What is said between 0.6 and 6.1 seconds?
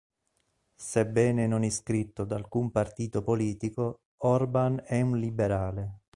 Sebbene non iscritto ad alcun partito politico, Orban è un liberale.